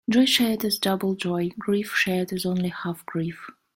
Joy 0.09 0.25
shared 0.25 0.63
is 0.63 0.79
double 0.79 1.13
joy; 1.13 1.51
grief 1.59 1.93
shared 1.95 2.33
is 2.33 2.43
only 2.43 2.69
half 2.69 3.05
grief. 3.05 3.51